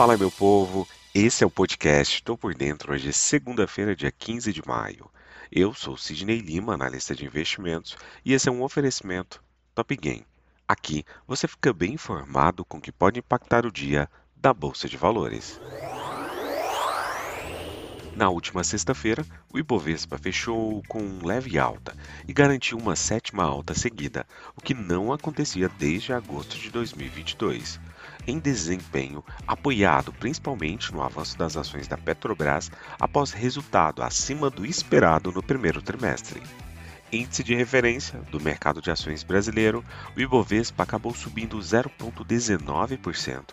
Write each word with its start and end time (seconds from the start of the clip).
Fala, 0.00 0.16
meu 0.16 0.30
povo. 0.30 0.88
Esse 1.14 1.44
é 1.44 1.46
o 1.46 1.50
podcast 1.50 2.14
Estou 2.14 2.34
por 2.34 2.54
Dentro, 2.54 2.94
hoje 2.94 3.10
é 3.10 3.12
segunda-feira, 3.12 3.94
dia 3.94 4.10
15 4.10 4.50
de 4.50 4.66
maio. 4.66 5.10
Eu 5.52 5.74
sou 5.74 5.94
Sidney 5.94 6.38
Lima, 6.38 6.72
analista 6.72 7.14
de 7.14 7.26
investimentos, 7.26 7.98
e 8.24 8.32
esse 8.32 8.48
é 8.48 8.50
um 8.50 8.62
oferecimento 8.62 9.44
Top 9.74 9.94
Game. 9.94 10.24
Aqui 10.66 11.04
você 11.28 11.46
fica 11.46 11.70
bem 11.74 11.92
informado 11.92 12.64
com 12.64 12.78
o 12.78 12.80
que 12.80 12.90
pode 12.90 13.18
impactar 13.18 13.66
o 13.66 13.70
dia 13.70 14.08
da 14.34 14.54
Bolsa 14.54 14.88
de 14.88 14.96
Valores. 14.96 15.60
Na 18.16 18.30
última 18.30 18.64
sexta-feira, 18.64 19.22
o 19.52 19.58
Ibovespa 19.58 20.16
fechou 20.16 20.82
com 20.88 21.18
leve 21.22 21.58
alta 21.58 21.94
e 22.26 22.32
garantiu 22.32 22.78
uma 22.78 22.96
sétima 22.96 23.44
alta 23.44 23.74
seguida, 23.74 24.26
o 24.56 24.62
que 24.62 24.72
não 24.72 25.12
acontecia 25.12 25.68
desde 25.68 26.14
agosto 26.14 26.56
de 26.56 26.70
2022 26.70 27.78
em 28.30 28.38
desempenho, 28.38 29.22
apoiado 29.46 30.12
principalmente 30.12 30.92
no 30.92 31.02
avanço 31.02 31.36
das 31.36 31.56
ações 31.56 31.88
da 31.88 31.98
Petrobras 31.98 32.70
após 32.98 33.32
resultado 33.32 34.02
acima 34.02 34.48
do 34.48 34.64
esperado 34.64 35.30
no 35.32 35.42
primeiro 35.42 35.82
trimestre. 35.82 36.40
Índice 37.12 37.42
de 37.42 37.56
referência 37.56 38.20
do 38.30 38.40
mercado 38.40 38.80
de 38.80 38.88
ações 38.88 39.24
brasileiro, 39.24 39.84
o 40.16 40.20
Ibovespa 40.20 40.84
acabou 40.84 41.12
subindo 41.12 41.58
0,19%, 41.58 43.46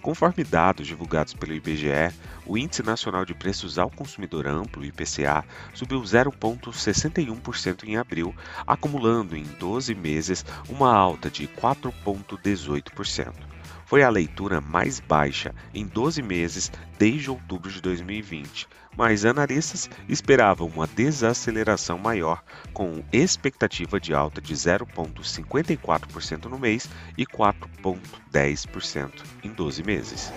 Conforme 0.06 0.44
dados 0.44 0.86
divulgados 0.86 1.34
pelo 1.34 1.56
IBGE, 1.56 2.14
o 2.45 2.56
Índice 2.56 2.84
Nacional 2.84 3.25
de 3.25 3.34
Preços 3.34 3.80
ao 3.80 3.89
Consumidor 3.89 4.45
Amplo, 4.45 4.86
IPCA, 4.86 5.44
subiu 5.73 6.00
0,61% 6.00 7.86
em 7.86 7.98
abril, 7.98 8.31
acumulando 8.67 9.36
em 9.36 9.45
12 9.59 9.95
meses 9.95 10.45
uma 10.70 10.95
alta 10.95 11.28
de 11.28 11.48
4,18% 11.48 13.55
foi 13.86 14.03
a 14.03 14.09
leitura 14.09 14.59
mais 14.59 15.00
baixa 15.00 15.53
em 15.73 15.86
12 15.86 16.22
meses 16.22 16.72
desde 16.97 17.30
outubro 17.30 17.72
de 17.72 17.81
2020, 17.81 18.67
mas 18.97 19.25
analistas 19.25 19.89
esperavam 20.09 20.67
uma 20.67 20.88
desaceleração 20.88 21.97
maior, 21.97 22.44
com 22.73 23.03
expectativa 23.11 24.00
de 24.00 24.14
alta 24.14 24.42
de 24.42 24.53
0,54% 24.53 26.45
no 26.45 26.58
mês 26.58 26.89
e 27.17 27.25
4,10% 27.25 29.23
em 29.44 29.52
12 29.52 29.83
meses. 29.83 30.33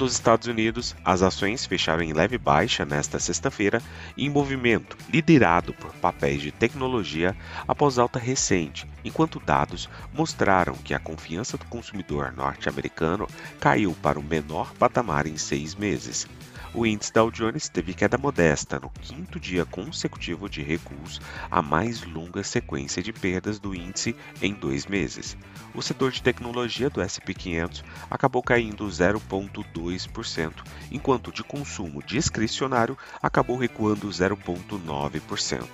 Nos 0.00 0.14
Estados 0.14 0.48
Unidos, 0.48 0.96
as 1.04 1.20
ações 1.20 1.66
fecharam 1.66 2.02
em 2.02 2.14
leve 2.14 2.38
baixa 2.38 2.86
nesta 2.86 3.18
sexta-feira, 3.18 3.82
em 4.16 4.30
movimento 4.30 4.96
liderado 5.12 5.74
por 5.74 5.92
papéis 5.96 6.40
de 6.40 6.50
tecnologia 6.50 7.36
após 7.68 7.98
alta 7.98 8.18
recente, 8.18 8.88
enquanto 9.04 9.38
dados 9.38 9.90
mostraram 10.10 10.72
que 10.72 10.94
a 10.94 10.98
confiança 10.98 11.58
do 11.58 11.66
consumidor 11.66 12.32
norte-americano 12.32 13.28
caiu 13.60 13.94
para 14.00 14.18
o 14.18 14.22
menor 14.22 14.72
patamar 14.72 15.26
em 15.26 15.36
seis 15.36 15.74
meses. 15.74 16.26
O 16.72 16.86
índice 16.86 17.12
Dow 17.12 17.32
Jones 17.32 17.68
teve 17.68 17.92
queda 17.92 18.16
modesta 18.16 18.78
no 18.78 18.90
quinto 18.90 19.40
dia 19.40 19.64
consecutivo 19.64 20.48
de 20.48 20.62
recuos, 20.62 21.20
a 21.50 21.60
mais 21.60 22.04
longa 22.04 22.44
sequência 22.44 23.02
de 23.02 23.12
perdas 23.12 23.58
do 23.58 23.74
índice 23.74 24.14
em 24.40 24.54
dois 24.54 24.86
meses. 24.86 25.36
O 25.74 25.82
setor 25.82 26.12
de 26.12 26.22
tecnologia 26.22 26.88
do 26.88 27.02
SP 27.02 27.34
500 27.34 27.82
acabou 28.08 28.40
caindo 28.40 28.86
0,2%, 28.86 30.52
enquanto 30.92 31.32
de 31.32 31.42
consumo 31.42 32.00
discricionário 32.04 32.96
acabou 33.20 33.56
recuando 33.56 34.08
0,9%. 34.08 35.66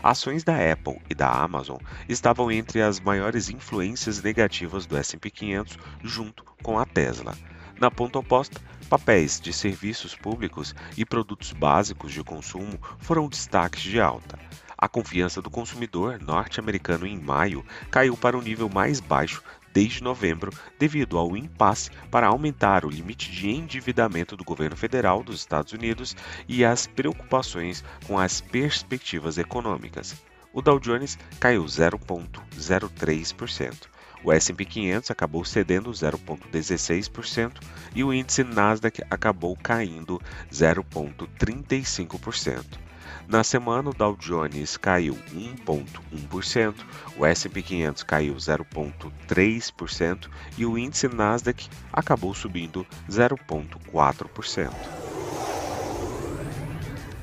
Ações 0.00 0.44
da 0.44 0.54
Apple 0.72 1.00
e 1.10 1.14
da 1.16 1.28
Amazon 1.28 1.78
estavam 2.08 2.52
entre 2.52 2.80
as 2.80 3.00
maiores 3.00 3.50
influências 3.50 4.22
negativas 4.22 4.86
do 4.86 4.96
S&P 4.96 5.28
500 5.28 5.76
junto 6.04 6.44
com 6.62 6.78
a 6.78 6.86
Tesla. 6.86 7.36
Na 7.78 7.90
ponta 7.90 8.18
oposta, 8.18 8.58
papéis 8.88 9.38
de 9.38 9.52
serviços 9.52 10.14
públicos 10.14 10.74
e 10.96 11.04
produtos 11.04 11.52
básicos 11.52 12.10
de 12.10 12.24
consumo 12.24 12.80
foram 12.98 13.28
destaques 13.28 13.82
de 13.82 14.00
alta. 14.00 14.38
A 14.78 14.88
confiança 14.88 15.42
do 15.42 15.50
consumidor 15.50 16.18
norte-americano 16.20 17.06
em 17.06 17.18
maio 17.18 17.62
caiu 17.90 18.16
para 18.16 18.34
o 18.36 18.42
nível 18.42 18.70
mais 18.70 19.00
baixo 19.00 19.42
desde 19.74 20.02
novembro, 20.02 20.50
devido 20.78 21.18
ao 21.18 21.36
impasse 21.36 21.90
para 22.10 22.28
aumentar 22.28 22.86
o 22.86 22.90
limite 22.90 23.30
de 23.30 23.50
endividamento 23.50 24.34
do 24.34 24.44
governo 24.44 24.74
federal 24.74 25.22
dos 25.22 25.36
Estados 25.36 25.74
Unidos 25.74 26.16
e 26.48 26.64
às 26.64 26.86
preocupações 26.86 27.84
com 28.06 28.18
as 28.18 28.40
perspectivas 28.40 29.36
econômicas. 29.36 30.16
O 30.50 30.62
Dow 30.62 30.80
Jones 30.80 31.18
caiu 31.38 31.62
0,03%. 31.64 33.95
O 34.24 34.32
S&P 34.32 34.64
500 34.64 35.10
acabou 35.10 35.44
cedendo 35.44 35.90
0,16% 35.90 37.60
e 37.94 38.02
o 38.02 38.10
índice 38.12 38.42
Nasdaq 38.42 39.02
acabou 39.10 39.56
caindo 39.56 40.20
0,35%. 40.50 42.86
Na 43.28 43.42
semana, 43.42 43.90
o 43.90 43.92
Dow 43.92 44.16
Jones 44.16 44.76
caiu 44.76 45.18
1,1%, 45.34 46.74
o 47.16 47.26
S&P 47.26 47.62
500 47.62 48.02
caiu 48.04 48.34
0,3% 48.34 50.28
e 50.56 50.64
o 50.64 50.78
índice 50.78 51.08
Nasdaq 51.08 51.68
acabou 51.92 52.32
subindo 52.34 52.86
0,4%. 53.10 54.70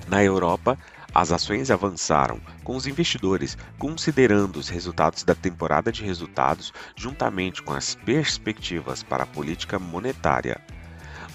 Na 0.08 0.24
Europa, 0.24 0.78
as 1.14 1.32
ações 1.32 1.70
avançaram, 1.70 2.40
com 2.64 2.76
os 2.76 2.88
investidores 2.88 3.58
considerando 3.78 4.58
os 4.58 4.70
resultados 4.70 5.24
da 5.24 5.36
temporada 5.36 5.92
de 5.92 6.04
resultados 6.04 6.74
juntamente 6.96 7.62
com 7.62 7.74
as 7.74 7.96
perspectivas 7.96 9.04
para 9.04 9.24
a 9.24 9.28
política 9.28 9.78
monetária. 9.78 10.60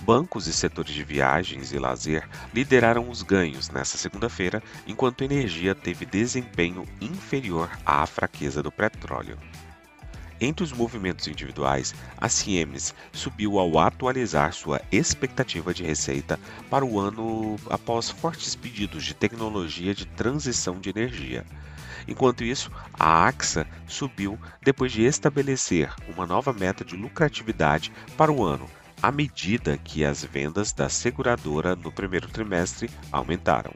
Bancos 0.00 0.47
e 0.47 0.53
setores 0.53 0.94
de 0.94 1.05
viagens 1.05 1.72
e 1.72 1.78
lazer 1.78 2.28
lideraram 2.55 3.11
os 3.11 3.22
ganhos 3.22 3.69
nesta 3.69 3.99
segunda-feira, 3.99 4.62
enquanto 4.87 5.22
energia 5.22 5.75
teve 5.75 6.06
desempenho 6.06 6.84
inferior 7.00 7.71
à 7.84 8.06
fraqueza 8.06 8.62
do 8.62 8.72
petróleo. 8.72 9.38
Entre 10.41 10.62
os 10.62 10.72
movimentos 10.72 11.26
individuais, 11.26 11.94
a 12.16 12.28
Siemens 12.28 12.94
subiu 13.12 13.59
ao 13.59 13.78
atualizar 13.78 14.53
sua 14.53 14.81
expectativa 14.93 15.75
de 15.75 15.82
receita 15.82 16.38
para 16.71 16.84
o 16.84 17.00
ano 17.00 17.56
após 17.69 18.09
fortes 18.09 18.54
pedidos 18.54 19.04
de 19.04 19.15
tecnologia 19.15 19.93
de 19.93 20.06
transição 20.06 20.78
de 20.78 20.91
energia. 20.91 21.44
Enquanto 22.06 22.44
isso, 22.44 22.71
a 22.94 23.26
AXA 23.26 23.66
subiu 23.87 24.38
depois 24.62 24.93
de 24.93 25.03
estabelecer 25.03 25.93
uma 26.15 26.26
nova 26.26 26.53
meta 26.53 26.84
de 26.84 26.97
lucratividade 26.97 27.93
para 28.16 28.31
o 28.31 28.44
ano, 28.44 28.70
à 29.02 29.11
medida 29.11 29.76
que 29.76 30.05
as 30.05 30.25
vendas 30.25 30.73
da 30.73 30.88
seguradora 30.88 31.75
no 31.75 31.91
primeiro 31.91 32.29
trimestre 32.29 32.88
aumentaram. 33.11 33.73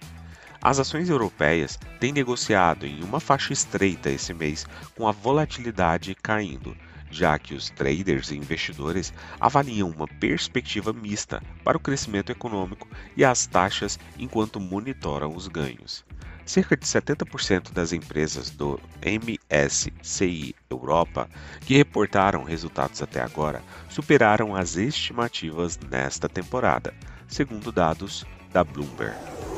As 0.62 0.78
ações 0.78 1.10
europeias 1.10 1.76
têm 1.98 2.12
negociado 2.12 2.86
em 2.86 3.02
uma 3.02 3.18
faixa 3.18 3.52
estreita 3.52 4.08
esse 4.08 4.32
mês, 4.32 4.64
com 4.96 5.08
a 5.08 5.12
volatilidade 5.12 6.14
caindo, 6.14 6.76
já 7.10 7.36
que 7.36 7.52
os 7.52 7.68
traders 7.68 8.30
e 8.30 8.36
investidores 8.36 9.12
avaliam 9.40 9.90
uma 9.90 10.06
perspectiva 10.06 10.92
mista 10.92 11.42
para 11.64 11.76
o 11.76 11.80
crescimento 11.80 12.30
econômico 12.30 12.88
e 13.16 13.24
as 13.24 13.44
taxas 13.44 13.98
enquanto 14.16 14.60
monitoram 14.60 15.34
os 15.34 15.48
ganhos. 15.48 16.04
Cerca 16.46 16.76
de 16.76 16.86
70% 16.86 17.72
das 17.72 17.92
empresas 17.92 18.50
do 18.50 18.78
MSCI 19.04 20.54
Europa 20.70 21.28
que 21.62 21.76
reportaram 21.76 22.44
resultados 22.44 23.02
até 23.02 23.20
agora 23.20 23.62
superaram 23.88 24.54
as 24.54 24.76
estimativas 24.76 25.78
nesta 25.90 26.28
temporada, 26.28 26.94
segundo 27.26 27.72
dados 27.72 28.24
da 28.52 28.62
Bloomberg. 28.62 29.51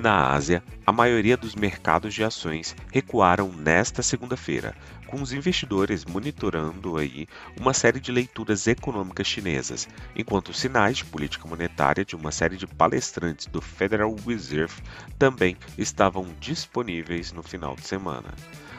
Na 0.00 0.32
Ásia, 0.32 0.62
a 0.86 0.92
maioria 0.92 1.36
dos 1.36 1.56
mercados 1.56 2.14
de 2.14 2.22
ações 2.22 2.76
recuaram 2.92 3.50
nesta 3.50 4.00
segunda-feira, 4.00 4.76
com 5.08 5.20
os 5.20 5.32
investidores 5.32 6.04
monitorando 6.04 6.96
aí 6.96 7.26
uma 7.60 7.74
série 7.74 7.98
de 7.98 8.12
leituras 8.12 8.68
econômicas 8.68 9.26
chinesas, 9.26 9.88
enquanto 10.14 10.52
sinais 10.52 10.98
de 10.98 11.04
política 11.04 11.48
monetária 11.48 12.04
de 12.04 12.14
uma 12.14 12.30
série 12.30 12.56
de 12.56 12.64
palestrantes 12.64 13.46
do 13.46 13.60
Federal 13.60 14.14
Reserve 14.24 14.80
também 15.18 15.56
estavam 15.76 16.28
disponíveis 16.38 17.32
no 17.32 17.42
final 17.42 17.74
de 17.74 17.84
semana. 17.84 18.32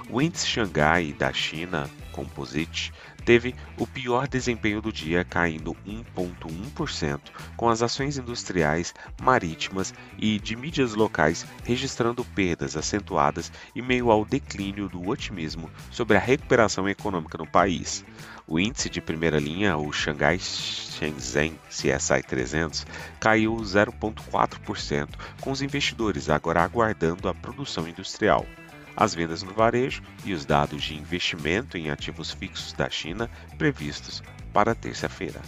O 0.10 0.22
índice 0.22 0.48
Xangai 0.48 1.12
da 1.12 1.34
China 1.34 1.90
Composite 2.14 2.94
teve 3.20 3.56
o 3.78 3.86
pior 3.86 4.28
desempenho 4.28 4.82
do 4.82 4.92
dia, 4.92 5.24
caindo 5.24 5.76
1,1%, 5.88 7.20
com 7.56 7.70
as 7.70 7.82
ações 7.82 8.18
industriais, 8.18 8.94
marítimas 9.22 9.94
e 10.18 10.40
de 10.40 10.56
mídias 10.56 10.96
locais 10.96 11.46
registrando 11.64 12.24
perdas 12.24 12.76
acentuadas 12.76 13.52
e 13.76 13.82
meio 13.82 14.10
ao 14.12 14.26
declínio 14.26 14.90
do 14.90 15.08
otimismo 15.08 15.70
sobre 15.92 16.18
a 16.18 16.20
recuperação 16.20 16.88
econômica 16.88 17.38
no 17.38 17.48
país. 17.48 18.04
O 18.48 18.60
índice 18.60 18.90
de 18.90 19.00
primeira 19.00 19.40
linha, 19.40 19.78
o 19.78 19.94
Xangai 19.94 20.40
Shenzhen 20.40 21.54
CSI 21.70 22.24
300, 22.28 22.86
caiu 23.20 23.56
0,4%, 23.58 25.10
com 25.40 25.52
os 25.52 25.62
investidores 25.62 26.30
agora 26.30 26.64
aguardando 26.64 27.30
a 27.30 27.34
produção 27.34 27.88
industrial 27.88 28.46
as 29.00 29.16
vendas 29.16 29.42
no 29.42 29.54
varejo 29.54 30.04
e 30.26 30.34
os 30.34 30.44
dados 30.44 30.84
de 30.84 30.94
investimento 30.94 31.78
em 31.78 31.90
ativos 31.90 32.32
fixos 32.32 32.74
da 32.74 32.90
China 32.90 33.32
previstos 33.58 34.22
para 34.52 34.76
terça-feira. 34.76 35.42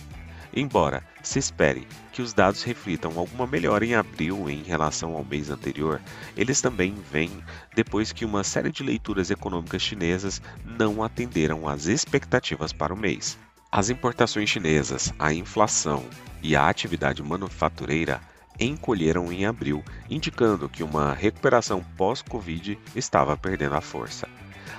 Embora 0.53 1.03
se 1.21 1.37
espere 1.37 1.85
que 2.13 2.21
os 2.21 2.33
dados 2.33 2.63
reflitam 2.63 3.11
alguma 3.17 3.45
melhora 3.45 3.85
em 3.85 3.93
abril 3.93 4.49
em 4.49 4.63
relação 4.63 5.15
ao 5.15 5.25
mês 5.25 5.49
anterior, 5.49 6.01
eles 6.35 6.61
também 6.61 6.95
vêm 7.11 7.43
depois 7.75 8.13
que 8.13 8.23
uma 8.23 8.43
série 8.43 8.71
de 8.71 8.83
leituras 8.83 9.29
econômicas 9.29 9.81
chinesas 9.81 10.41
não 10.63 11.03
atenderam 11.03 11.67
às 11.67 11.87
expectativas 11.87 12.71
para 12.71 12.93
o 12.93 12.97
mês. 12.97 13.37
As 13.69 13.89
importações 13.89 14.49
chinesas, 14.49 15.13
a 15.19 15.33
inflação 15.33 16.05
e 16.41 16.55
a 16.55 16.69
atividade 16.69 17.21
manufatureira 17.21 18.21
encolheram 18.65 19.31
em 19.31 19.45
abril, 19.45 19.83
indicando 20.09 20.69
que 20.69 20.83
uma 20.83 21.13
recuperação 21.13 21.83
pós-Covid 21.97 22.77
estava 22.95 23.35
perdendo 23.35 23.75
a 23.75 23.81
força. 23.81 24.27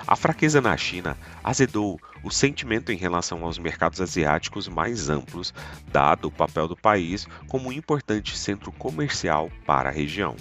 A 0.07 0.17
fraqueza 0.17 0.61
na 0.61 0.77
China 0.77 1.17
azedou 1.43 2.01
o 2.23 2.31
sentimento 2.31 2.93
em 2.93 2.97
relação 2.97 3.45
aos 3.45 3.59
mercados 3.59 4.01
asiáticos 4.01 4.69
mais 4.69 5.09
amplos, 5.09 5.55
dado 5.89 6.29
o 6.29 6.31
papel 6.31 6.69
do 6.69 6.77
país 6.77 7.27
como 7.49 7.69
um 7.69 7.73
importante 7.73 8.37
centro 8.37 8.71
comercial 8.73 9.51
para 9.67 9.89
a 9.89 9.93
região. 9.93 10.37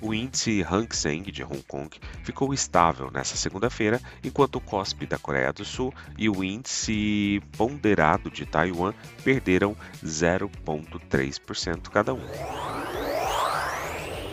O 0.00 0.14
índice 0.14 0.62
Hang 0.62 0.94
Seng 0.94 1.32
de 1.32 1.42
Hong 1.42 1.62
Kong 1.66 1.90
ficou 2.22 2.54
estável 2.54 3.10
nesta 3.10 3.36
segunda-feira, 3.36 4.00
enquanto 4.22 4.56
o 4.56 4.60
COSP 4.60 5.06
da 5.06 5.18
Coreia 5.18 5.52
do 5.52 5.64
Sul 5.64 5.92
e 6.16 6.28
o 6.28 6.44
índice 6.44 7.42
ponderado 7.56 8.30
de 8.30 8.46
Taiwan 8.46 8.94
perderam 9.24 9.76
0,3% 10.04 11.88
cada 11.88 12.14
um. 12.14 12.77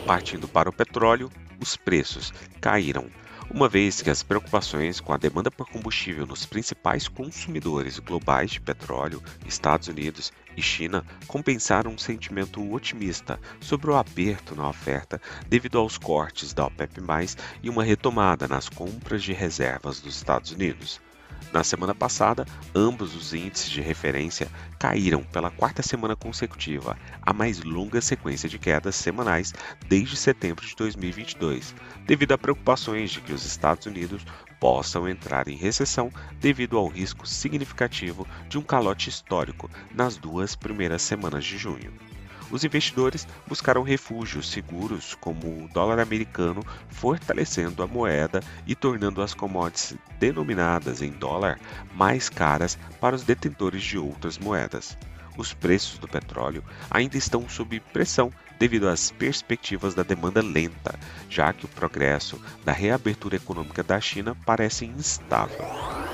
Partindo 0.06 0.46
para 0.46 0.70
o 0.70 0.72
petróleo, 0.72 1.28
os 1.60 1.76
preços 1.76 2.32
caíram, 2.60 3.10
uma 3.50 3.68
vez 3.68 4.00
que 4.00 4.08
as 4.08 4.22
preocupações 4.22 5.00
com 5.00 5.12
a 5.12 5.16
demanda 5.16 5.50
por 5.50 5.68
combustível 5.68 6.24
nos 6.24 6.46
principais 6.46 7.08
consumidores 7.08 7.98
globais 7.98 8.52
de 8.52 8.60
petróleo, 8.60 9.20
Estados 9.44 9.88
Unidos 9.88 10.32
e 10.56 10.62
China, 10.62 11.04
compensaram 11.26 11.90
um 11.90 11.98
sentimento 11.98 12.72
otimista 12.72 13.40
sobre 13.60 13.90
o 13.90 13.96
aperto 13.96 14.54
na 14.54 14.68
oferta 14.68 15.20
devido 15.48 15.76
aos 15.76 15.98
cortes 15.98 16.52
da 16.52 16.66
OPEP+, 16.66 17.00
e 17.60 17.68
uma 17.68 17.82
retomada 17.82 18.46
nas 18.46 18.68
compras 18.68 19.24
de 19.24 19.32
reservas 19.32 20.00
dos 20.00 20.14
Estados 20.14 20.52
Unidos. 20.52 21.00
Na 21.56 21.64
semana 21.64 21.94
passada, 21.94 22.44
ambos 22.74 23.16
os 23.16 23.32
índices 23.32 23.70
de 23.70 23.80
referência 23.80 24.46
caíram 24.78 25.22
pela 25.22 25.50
quarta 25.50 25.82
semana 25.82 26.14
consecutiva, 26.14 26.98
a 27.22 27.32
mais 27.32 27.62
longa 27.62 27.98
sequência 28.02 28.46
de 28.46 28.58
quedas 28.58 28.94
semanais 28.94 29.54
desde 29.88 30.18
setembro 30.18 30.66
de 30.66 30.76
2022, 30.76 31.74
devido 32.04 32.32
a 32.32 32.36
preocupações 32.36 33.10
de 33.10 33.22
que 33.22 33.32
os 33.32 33.46
Estados 33.46 33.86
Unidos 33.86 34.22
possam 34.60 35.08
entrar 35.08 35.48
em 35.48 35.56
recessão 35.56 36.12
devido 36.38 36.76
ao 36.76 36.88
risco 36.88 37.26
significativo 37.26 38.28
de 38.50 38.58
um 38.58 38.62
calote 38.62 39.08
histórico 39.08 39.70
nas 39.94 40.18
duas 40.18 40.54
primeiras 40.54 41.00
semanas 41.00 41.42
de 41.42 41.56
junho 41.56 41.90
os 42.50 42.64
investidores 42.64 43.26
buscaram 43.46 43.82
refúgios 43.82 44.50
seguros 44.50 45.14
como 45.14 45.64
o 45.64 45.68
dólar 45.68 45.98
americano, 45.98 46.64
fortalecendo 46.88 47.82
a 47.82 47.86
moeda 47.86 48.40
e 48.66 48.74
tornando 48.74 49.22
as 49.22 49.34
commodities 49.34 49.96
denominadas 50.18 51.02
em 51.02 51.10
dólar 51.10 51.58
mais 51.94 52.28
caras 52.28 52.78
para 53.00 53.16
os 53.16 53.22
detentores 53.22 53.82
de 53.82 53.98
outras 53.98 54.38
moedas. 54.38 54.96
Os 55.36 55.52
preços 55.52 55.98
do 55.98 56.08
petróleo 56.08 56.64
ainda 56.90 57.16
estão 57.16 57.48
sob 57.48 57.78
pressão 57.92 58.32
devido 58.58 58.88
às 58.88 59.10
perspectivas 59.10 59.94
da 59.94 60.02
demanda 60.02 60.40
lenta, 60.40 60.98
já 61.28 61.52
que 61.52 61.66
o 61.66 61.68
progresso 61.68 62.40
da 62.64 62.72
reabertura 62.72 63.36
econômica 63.36 63.82
da 63.82 64.00
China 64.00 64.36
parece 64.46 64.86
instável. 64.86 66.05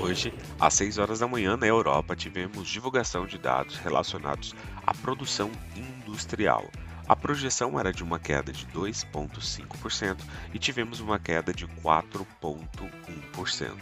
Hoje, 0.00 0.32
às 0.60 0.74
6 0.74 0.98
horas 0.98 1.18
da 1.18 1.26
manhã, 1.26 1.56
na 1.56 1.66
Europa, 1.66 2.14
tivemos 2.14 2.68
divulgação 2.68 3.26
de 3.26 3.36
dados 3.36 3.78
relacionados 3.78 4.54
à 4.86 4.94
produção 4.94 5.50
industrial. 5.74 6.64
A 7.08 7.16
projeção 7.16 7.80
era 7.80 7.92
de 7.92 8.04
uma 8.04 8.18
queda 8.18 8.52
de 8.52 8.64
2,5% 8.66 10.18
e 10.54 10.58
tivemos 10.58 11.00
uma 11.00 11.18
queda 11.18 11.52
de 11.52 11.66
4,1%. 11.66 13.72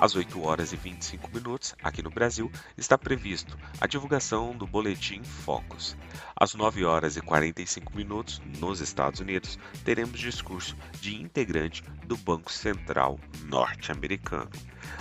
Às 0.00 0.14
8 0.14 0.46
horas 0.46 0.72
e 0.72 0.76
25 0.76 1.28
minutos, 1.34 1.74
aqui 1.82 2.02
no 2.02 2.10
Brasil, 2.10 2.50
está 2.76 2.96
previsto 2.96 3.58
a 3.80 3.86
divulgação 3.86 4.56
do 4.56 4.64
boletim 4.64 5.24
Focus. 5.24 5.96
Às 6.36 6.54
9 6.54 6.84
horas 6.84 7.16
e 7.16 7.20
45 7.20 7.96
minutos, 7.96 8.40
nos 8.60 8.80
Estados 8.80 9.18
Unidos, 9.18 9.58
teremos 9.84 10.20
discurso 10.20 10.76
de 11.00 11.20
integrante 11.20 11.82
do 12.06 12.16
Banco 12.16 12.52
Central 12.52 13.18
norte-americano. 13.46 14.50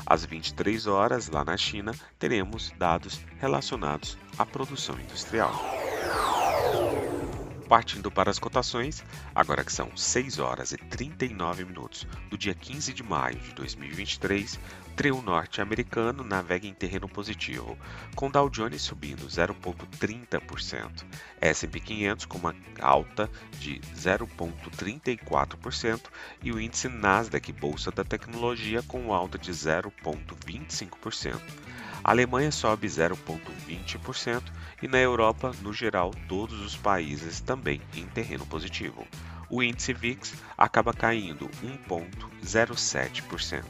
Às 0.04 0.26
23 0.26 0.88
horas, 0.88 1.30
lá 1.30 1.46
na 1.46 1.56
China, 1.58 1.92
teremos 2.18 2.74
dados 2.78 3.22
relacionados 3.40 4.18
à 4.36 4.46
produção 4.46 5.00
industrial. 5.00 5.54
Partindo 7.68 8.10
para 8.10 8.32
as 8.32 8.40
cotações, 8.40 9.04
agora 9.36 9.62
que 9.62 9.74
são 9.74 9.92
6 9.96 10.40
horas 10.40 10.72
e 10.72 10.78
39 10.78 11.66
minutos 11.66 12.08
do 12.30 12.38
dia 12.38 12.56
15 12.56 12.94
de 12.94 13.04
maio 13.04 13.38
de 13.40 13.54
2023, 13.56 14.58
trio 14.96 15.22
norte-americano 15.22 16.24
navega 16.24 16.66
em 16.66 16.74
terreno 16.74 17.10
positivo, 17.10 17.78
com 18.16 18.32
Dow 18.32 18.50
Jones 18.50 18.82
subindo 18.82 19.28
0,30%, 19.28 21.04
S&P 21.42 21.80
500 21.82 22.26
com 22.26 22.38
uma 22.38 22.56
alta 22.80 23.30
de 23.60 23.82
0,34% 23.96 26.04
e 26.42 26.54
o 26.54 26.62
índice 26.62 26.88
Nasdaq 26.88 27.52
Bolsa 27.52 27.92
da 27.92 28.06
Tecnologia 28.06 28.82
com 28.82 29.14
alta 29.14 29.38
de 29.38 29.52
0,25%. 29.52 31.42
A 32.04 32.12
Alemanha 32.12 32.52
sobe 32.52 32.88
0,20% 32.88 34.42
e 34.82 34.88
na 34.88 34.98
Europa, 34.98 35.52
no 35.62 35.74
geral, 35.74 36.12
todos 36.28 36.60
os 36.62 36.76
países 36.76 37.40
também 37.58 37.82
em 37.96 38.06
terreno 38.06 38.46
positivo. 38.46 39.08
O 39.50 39.64
índice 39.64 39.94
VIX 39.94 40.34
acaba 40.58 40.94
caindo 40.94 41.50
1,07%. 41.90 43.64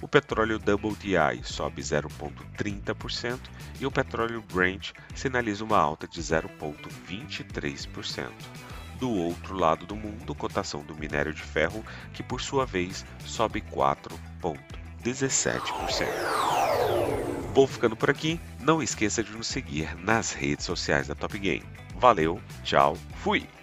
O 0.00 0.08
petróleo 0.08 0.56
WTI 0.56 1.42
sobe 1.42 1.82
0,30% 1.82 3.40
e 3.80 3.86
o 3.86 3.90
petróleo 3.90 4.44
Brent 4.52 4.92
sinaliza 5.14 5.64
uma 5.64 5.78
alta 5.78 6.06
de 6.06 6.20
0,23%. 6.20 8.28
Do 8.98 9.10
outro 9.10 9.56
lado 9.56 9.86
do 9.86 9.96
mundo, 9.96 10.34
cotação 10.34 10.82
do 10.82 10.94
minério 10.94 11.32
de 11.32 11.42
ferro, 11.42 11.82
que 12.12 12.22
por 12.22 12.38
sua 12.40 12.64
vez 12.66 13.04
sobe 13.24 13.62
4,17%. 13.62 16.06
Vou 17.54 17.66
ficando 17.66 17.96
por 17.96 18.10
aqui. 18.10 18.38
Não 18.60 18.82
esqueça 18.82 19.22
de 19.22 19.32
nos 19.32 19.46
seguir 19.46 19.96
nas 19.96 20.32
redes 20.32 20.66
sociais 20.66 21.08
da 21.08 21.14
Top 21.14 21.38
Game. 21.38 21.64
Valeu, 21.96 22.40
tchau, 22.62 22.96
fui! 23.22 23.53